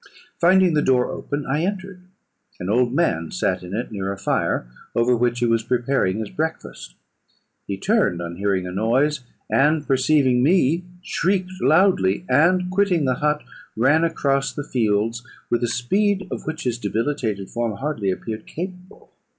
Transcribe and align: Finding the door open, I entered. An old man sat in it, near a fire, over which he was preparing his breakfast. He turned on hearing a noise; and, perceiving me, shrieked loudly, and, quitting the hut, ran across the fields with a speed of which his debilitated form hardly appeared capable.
Finding 0.39 0.73
the 0.73 0.81
door 0.81 1.11
open, 1.11 1.45
I 1.45 1.61
entered. 1.61 2.01
An 2.59 2.69
old 2.71 2.91
man 2.91 3.29
sat 3.29 3.61
in 3.61 3.75
it, 3.75 3.91
near 3.91 4.11
a 4.11 4.17
fire, 4.17 4.65
over 4.95 5.15
which 5.15 5.37
he 5.41 5.45
was 5.45 5.61
preparing 5.61 6.17
his 6.17 6.31
breakfast. 6.31 6.95
He 7.67 7.77
turned 7.77 8.19
on 8.19 8.37
hearing 8.37 8.65
a 8.65 8.71
noise; 8.71 9.19
and, 9.47 9.85
perceiving 9.85 10.41
me, 10.41 10.85
shrieked 11.03 11.51
loudly, 11.61 12.25
and, 12.27 12.71
quitting 12.71 13.05
the 13.05 13.13
hut, 13.21 13.43
ran 13.77 14.03
across 14.03 14.51
the 14.51 14.63
fields 14.63 15.23
with 15.51 15.63
a 15.63 15.67
speed 15.67 16.27
of 16.31 16.47
which 16.47 16.63
his 16.63 16.79
debilitated 16.79 17.51
form 17.51 17.73
hardly 17.77 18.09
appeared 18.09 18.47
capable. 18.47 19.11